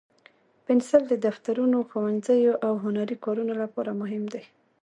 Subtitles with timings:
[0.65, 4.43] پنسل د دفترونو، ښوونځیو، او هنري کارونو لپاره مهم دی.